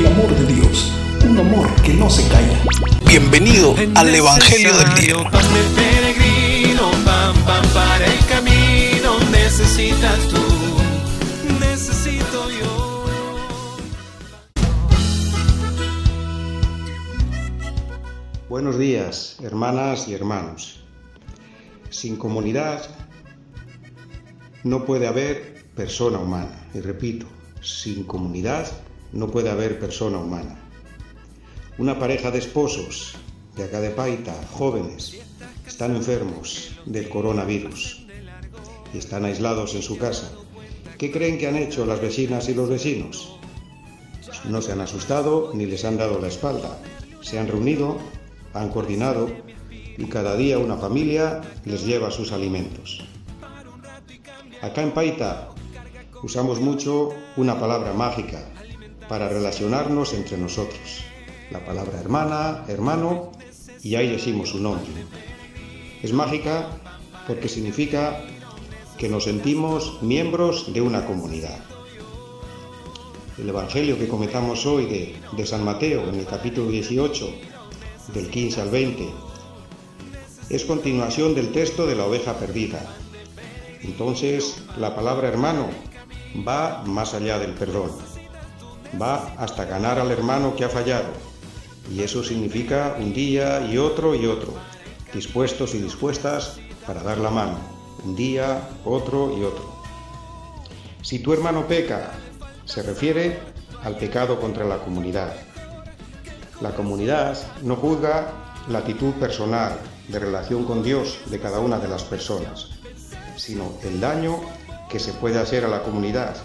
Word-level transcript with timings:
el 0.00 0.06
amor 0.06 0.34
de 0.34 0.54
Dios, 0.54 0.92
un 1.28 1.38
amor 1.38 1.70
que 1.82 1.92
no 1.92 2.08
se 2.08 2.26
calla. 2.28 2.58
Bienvenido 3.06 3.74
al 3.96 4.14
Evangelio 4.14 4.74
del 4.74 4.94
Día. 4.94 5.30
Pan 5.30 5.44
de 5.52 5.62
peregrino, 5.76 6.90
pan, 7.04 7.34
pan 7.44 7.62
para 7.74 8.06
el 8.06 8.24
camino, 8.24 9.18
necesitas 9.30 10.18
tú, 10.28 10.42
necesito 11.60 12.48
yo. 12.50 13.04
Buenos 18.48 18.78
días, 18.78 19.36
hermanas 19.42 20.08
y 20.08 20.14
hermanos. 20.14 20.80
Sin 21.90 22.16
comunidad 22.16 22.88
no 24.64 24.86
puede 24.86 25.06
haber 25.06 25.66
persona 25.74 26.18
humana. 26.18 26.70
Y 26.72 26.80
repito, 26.80 27.26
sin 27.60 28.04
comunidad 28.04 28.66
no 29.12 29.28
puede 29.28 29.50
haber 29.50 29.78
persona 29.78 30.18
humana. 30.18 30.56
Una 31.78 31.98
pareja 31.98 32.30
de 32.30 32.38
esposos 32.38 33.14
de 33.56 33.64
acá 33.64 33.80
de 33.80 33.90
Paita, 33.90 34.34
jóvenes, 34.52 35.18
están 35.66 35.96
enfermos 35.96 36.72
del 36.86 37.08
coronavirus 37.08 38.06
y 38.94 38.98
están 38.98 39.24
aislados 39.24 39.74
en 39.74 39.82
su 39.82 39.98
casa. 39.98 40.30
¿Qué 40.98 41.10
creen 41.10 41.38
que 41.38 41.48
han 41.48 41.56
hecho 41.56 41.86
las 41.86 42.00
vecinas 42.00 42.48
y 42.48 42.54
los 42.54 42.68
vecinos? 42.68 43.36
No 44.44 44.62
se 44.62 44.72
han 44.72 44.80
asustado 44.80 45.52
ni 45.54 45.66
les 45.66 45.84
han 45.84 45.96
dado 45.96 46.20
la 46.20 46.28
espalda. 46.28 46.78
Se 47.22 47.38
han 47.38 47.48
reunido, 47.48 47.98
han 48.54 48.68
coordinado 48.70 49.30
y 49.70 50.04
cada 50.06 50.36
día 50.36 50.58
una 50.58 50.76
familia 50.76 51.40
les 51.64 51.84
lleva 51.84 52.10
sus 52.10 52.32
alimentos. 52.32 53.04
Acá 54.62 54.82
en 54.82 54.92
Paita 54.92 55.48
usamos 56.22 56.60
mucho 56.60 57.10
una 57.36 57.58
palabra 57.58 57.92
mágica 57.94 58.44
para 59.10 59.28
relacionarnos 59.28 60.14
entre 60.14 60.38
nosotros. 60.38 61.02
La 61.50 61.64
palabra 61.64 61.98
hermana, 61.98 62.64
hermano, 62.68 63.32
y 63.82 63.96
ahí 63.96 64.06
decimos 64.06 64.50
su 64.50 64.60
nombre. 64.60 64.86
Es 66.00 66.12
mágica 66.12 66.68
porque 67.26 67.48
significa 67.48 68.22
que 68.98 69.08
nos 69.08 69.24
sentimos 69.24 70.00
miembros 70.00 70.72
de 70.72 70.80
una 70.80 71.06
comunidad. 71.06 71.58
El 73.36 73.48
Evangelio 73.48 73.98
que 73.98 74.06
comentamos 74.06 74.64
hoy 74.64 74.86
de, 74.86 75.16
de 75.36 75.44
San 75.44 75.64
Mateo, 75.64 76.08
en 76.08 76.14
el 76.14 76.26
capítulo 76.26 76.70
18, 76.70 77.34
del 78.14 78.30
15 78.30 78.60
al 78.60 78.70
20, 78.70 79.08
es 80.50 80.64
continuación 80.64 81.34
del 81.34 81.50
texto 81.50 81.84
de 81.84 81.96
la 81.96 82.06
oveja 82.06 82.38
perdida. 82.38 82.94
Entonces, 83.82 84.62
la 84.78 84.94
palabra 84.94 85.26
hermano 85.26 85.66
va 86.46 86.84
más 86.86 87.12
allá 87.14 87.40
del 87.40 87.54
perdón. 87.54 87.90
Va 89.00 89.34
hasta 89.38 89.64
ganar 89.64 89.98
al 89.98 90.10
hermano 90.10 90.56
que 90.56 90.64
ha 90.64 90.68
fallado. 90.68 91.08
Y 91.90 92.02
eso 92.02 92.22
significa 92.22 92.96
un 92.98 93.12
día 93.12 93.66
y 93.66 93.78
otro 93.78 94.14
y 94.14 94.26
otro, 94.26 94.54
dispuestos 95.12 95.74
y 95.74 95.78
dispuestas 95.78 96.58
para 96.86 97.02
dar 97.02 97.18
la 97.18 97.30
mano. 97.30 97.58
Un 98.04 98.16
día, 98.16 98.68
otro 98.84 99.36
y 99.36 99.44
otro. 99.44 99.80
Si 101.02 101.18
tu 101.18 101.32
hermano 101.32 101.66
peca, 101.66 102.12
se 102.64 102.82
refiere 102.82 103.38
al 103.82 103.96
pecado 103.96 104.40
contra 104.40 104.64
la 104.64 104.78
comunidad. 104.78 105.34
La 106.60 106.70
comunidad 106.70 107.38
no 107.62 107.76
juzga 107.76 108.32
la 108.68 108.80
actitud 108.80 109.12
personal 109.14 109.78
de 110.08 110.18
relación 110.18 110.64
con 110.64 110.82
Dios 110.82 111.18
de 111.26 111.40
cada 111.40 111.60
una 111.60 111.78
de 111.78 111.88
las 111.88 112.04
personas, 112.04 112.70
sino 113.36 113.72
el 113.82 114.00
daño 114.00 114.40
que 114.90 114.98
se 114.98 115.12
puede 115.14 115.38
hacer 115.38 115.64
a 115.64 115.68
la 115.68 115.82
comunidad, 115.82 116.36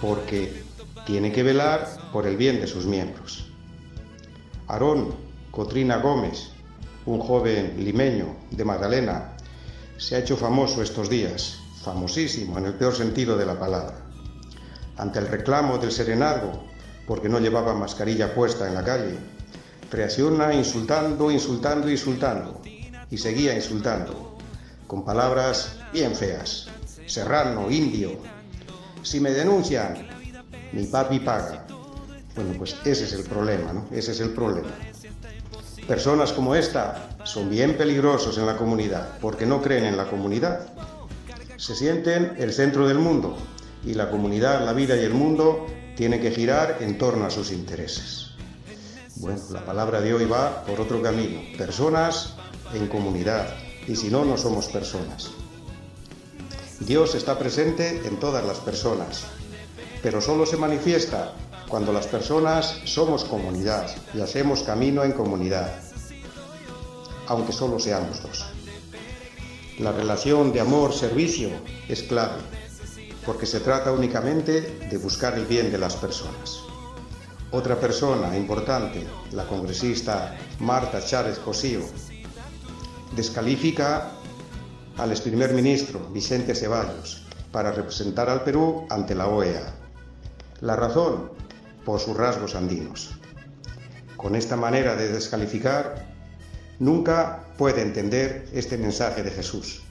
porque 0.00 0.65
tiene 1.06 1.32
que 1.32 1.42
velar 1.42 1.88
por 2.12 2.26
el 2.26 2.36
bien 2.36 2.60
de 2.60 2.66
sus 2.66 2.84
miembros. 2.84 3.46
Aarón 4.68 5.14
Cotrina 5.50 5.96
Gómez, 5.98 6.50
un 7.06 7.20
joven 7.20 7.76
limeño 7.78 8.36
de 8.50 8.64
Magdalena, 8.64 9.36
se 9.96 10.16
ha 10.16 10.18
hecho 10.18 10.36
famoso 10.36 10.82
estos 10.82 11.08
días, 11.08 11.58
famosísimo 11.82 12.58
en 12.58 12.66
el 12.66 12.74
peor 12.74 12.94
sentido 12.94 13.36
de 13.36 13.46
la 13.46 13.58
palabra. 13.58 13.96
Ante 14.98 15.20
el 15.20 15.28
reclamo 15.28 15.78
del 15.78 15.92
serenazgo, 15.92 16.64
porque 17.06 17.28
no 17.28 17.38
llevaba 17.38 17.74
mascarilla 17.74 18.34
puesta 18.34 18.68
en 18.68 18.74
la 18.74 18.84
calle, 18.84 19.16
reacciona 19.90 20.52
insultando, 20.52 21.30
insultando, 21.30 21.88
insultando, 21.88 22.60
y 23.08 23.16
seguía 23.16 23.54
insultando, 23.54 24.36
con 24.86 25.04
palabras 25.04 25.78
bien 25.92 26.14
feas 26.14 26.68
serrano, 27.06 27.70
indio. 27.70 28.18
Si 29.02 29.20
me 29.20 29.30
denuncian, 29.30 30.08
mi 30.76 30.84
papi 30.84 31.20
paga. 31.20 31.66
Bueno, 32.34 32.52
pues 32.58 32.76
ese 32.84 33.04
es 33.04 33.12
el 33.14 33.24
problema, 33.24 33.72
¿no? 33.72 33.86
Ese 33.90 34.12
es 34.12 34.20
el 34.20 34.30
problema. 34.30 34.68
Personas 35.88 36.34
como 36.34 36.54
esta 36.54 37.16
son 37.24 37.48
bien 37.48 37.78
peligrosos 37.78 38.36
en 38.36 38.44
la 38.44 38.58
comunidad 38.58 39.18
porque 39.20 39.46
no 39.46 39.62
creen 39.62 39.86
en 39.86 39.96
la 39.96 40.10
comunidad. 40.10 40.66
Se 41.56 41.74
sienten 41.74 42.34
el 42.36 42.52
centro 42.52 42.86
del 42.86 42.98
mundo 42.98 43.38
y 43.86 43.94
la 43.94 44.10
comunidad, 44.10 44.66
la 44.66 44.74
vida 44.74 44.96
y 44.96 45.04
el 45.04 45.14
mundo 45.14 45.66
tienen 45.96 46.20
que 46.20 46.30
girar 46.30 46.78
en 46.80 46.98
torno 46.98 47.24
a 47.24 47.30
sus 47.30 47.52
intereses. 47.52 48.32
Bueno, 49.16 49.40
la 49.50 49.64
palabra 49.64 50.02
de 50.02 50.12
hoy 50.12 50.26
va 50.26 50.62
por 50.66 50.78
otro 50.78 51.00
camino. 51.00 51.40
Personas 51.56 52.34
en 52.74 52.86
comunidad. 52.88 53.48
Y 53.88 53.96
si 53.96 54.10
no, 54.10 54.26
no 54.26 54.36
somos 54.36 54.66
personas. 54.66 55.30
Dios 56.80 57.14
está 57.14 57.38
presente 57.38 58.02
en 58.04 58.20
todas 58.20 58.44
las 58.44 58.58
personas, 58.58 59.24
pero 60.06 60.20
solo 60.20 60.46
se 60.46 60.56
manifiesta 60.56 61.32
cuando 61.68 61.92
las 61.92 62.06
personas 62.06 62.78
somos 62.84 63.24
comunidad 63.24 63.90
y 64.14 64.20
hacemos 64.20 64.62
camino 64.62 65.02
en 65.02 65.10
comunidad, 65.10 65.80
aunque 67.26 67.52
solo 67.52 67.80
seamos 67.80 68.22
dos. 68.22 68.46
La 69.80 69.90
relación 69.90 70.52
de 70.52 70.60
amor-servicio 70.60 71.48
es 71.88 72.04
clave, 72.04 72.36
porque 73.24 73.46
se 73.46 73.58
trata 73.58 73.90
únicamente 73.90 74.78
de 74.88 74.96
buscar 74.96 75.34
el 75.34 75.44
bien 75.44 75.72
de 75.72 75.78
las 75.78 75.96
personas. 75.96 76.60
Otra 77.50 77.74
persona 77.74 78.36
importante, 78.36 79.04
la 79.32 79.44
congresista 79.48 80.38
Marta 80.60 81.04
Chávez 81.04 81.40
Cosío, 81.40 81.80
descalifica 83.16 84.12
al 84.98 85.10
ex 85.10 85.20
primer 85.20 85.52
ministro 85.52 85.98
Vicente 86.12 86.54
Ceballos 86.54 87.24
para 87.50 87.72
representar 87.72 88.30
al 88.30 88.44
Perú 88.44 88.86
ante 88.88 89.12
la 89.12 89.26
OEA. 89.26 89.85
La 90.60 90.74
razón, 90.74 91.30
por 91.84 92.00
sus 92.00 92.16
rasgos 92.16 92.54
andinos. 92.54 93.10
Con 94.16 94.34
esta 94.34 94.56
manera 94.56 94.96
de 94.96 95.12
descalificar, 95.12 96.06
nunca 96.78 97.44
puede 97.58 97.82
entender 97.82 98.48
este 98.52 98.78
mensaje 98.78 99.22
de 99.22 99.30
Jesús, 99.30 99.82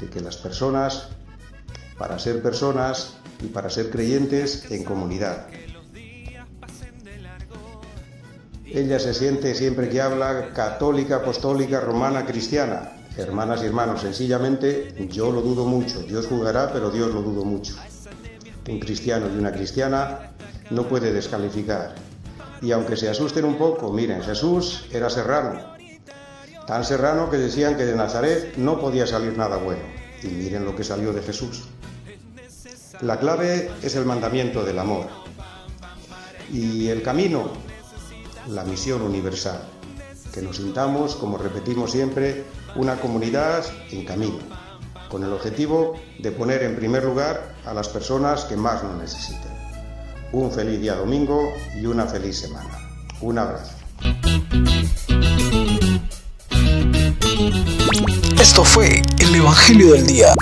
de 0.00 0.08
que 0.08 0.20
las 0.20 0.36
personas, 0.36 1.08
para 1.98 2.18
ser 2.18 2.42
personas 2.42 3.14
y 3.42 3.46
para 3.48 3.68
ser 3.68 3.90
creyentes 3.90 4.70
en 4.70 4.84
comunidad. 4.84 5.48
Ella 8.64 8.98
se 8.98 9.12
siente 9.12 9.54
siempre 9.54 9.88
que 9.88 10.00
habla 10.00 10.52
católica, 10.54 11.16
apostólica, 11.16 11.80
romana, 11.80 12.24
cristiana, 12.24 12.92
Hermanas 13.16 13.62
y 13.62 13.66
hermanos, 13.66 14.00
sencillamente 14.00 15.06
yo 15.10 15.30
lo 15.30 15.42
dudo 15.42 15.66
mucho. 15.66 16.00
Dios 16.00 16.26
jugará, 16.26 16.72
pero 16.72 16.90
Dios 16.90 17.12
lo 17.12 17.20
dudo 17.20 17.44
mucho. 17.44 17.76
Un 18.68 18.78
cristiano 18.78 19.26
y 19.32 19.38
una 19.38 19.52
cristiana 19.52 20.32
no 20.70 20.84
puede 20.88 21.12
descalificar. 21.12 21.94
Y 22.60 22.72
aunque 22.72 22.96
se 22.96 23.08
asusten 23.08 23.44
un 23.44 23.58
poco, 23.58 23.92
miren, 23.92 24.22
Jesús 24.22 24.86
era 24.92 25.10
serrano. 25.10 25.60
Tan 26.66 26.84
serrano 26.84 27.28
que 27.28 27.38
decían 27.38 27.76
que 27.76 27.84
de 27.84 27.96
Nazaret 27.96 28.56
no 28.56 28.80
podía 28.80 29.06
salir 29.06 29.36
nada 29.36 29.56
bueno. 29.56 29.82
Y 30.22 30.28
miren 30.28 30.64
lo 30.64 30.76
que 30.76 30.84
salió 30.84 31.12
de 31.12 31.22
Jesús. 31.22 31.64
La 33.00 33.18
clave 33.18 33.70
es 33.82 33.96
el 33.96 34.04
mandamiento 34.04 34.64
del 34.64 34.78
amor. 34.78 35.06
Y 36.52 36.88
el 36.88 37.02
camino, 37.02 37.50
la 38.48 38.62
misión 38.64 39.02
universal 39.02 39.60
que 40.32 40.42
nos 40.42 40.56
sintamos, 40.56 41.14
como 41.14 41.36
repetimos 41.36 41.92
siempre, 41.92 42.44
una 42.74 42.96
comunidad 42.96 43.64
en 43.90 44.04
camino, 44.04 44.38
con 45.12 45.22
el 45.24 45.32
objetivo 45.34 45.92
de 46.20 46.32
poner 46.32 46.62
en 46.62 46.74
primer 46.74 47.04
lugar 47.04 47.54
a 47.66 47.74
las 47.74 47.90
personas 47.90 48.46
que 48.46 48.56
más 48.56 48.82
lo 48.82 48.96
necesiten. 48.96 49.52
Un 50.32 50.50
feliz 50.50 50.80
día 50.80 50.94
domingo 50.94 51.52
y 51.78 51.84
una 51.84 52.06
feliz 52.06 52.38
semana. 52.38 52.78
Un 53.20 53.38
abrazo. 53.38 53.74
Esto 58.40 58.64
fue 58.64 59.02
el 59.18 59.34
Evangelio 59.34 59.92
del 59.92 60.06
Día. 60.06 60.32